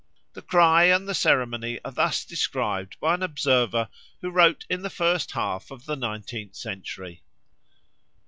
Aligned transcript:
The 0.33 0.41
cry 0.41 0.85
and 0.85 1.07
the 1.07 1.13
ceremony 1.13 1.79
are 1.85 1.91
thus 1.91 2.25
described 2.25 2.99
by 2.99 3.13
an 3.13 3.21
observer 3.21 3.87
who 4.21 4.31
wrote 4.31 4.65
in 4.67 4.81
the 4.81 4.89
first 4.89 5.33
half 5.33 5.69
of 5.69 5.85
the 5.85 5.95
nineteenth 5.95 6.55
century. 6.55 7.21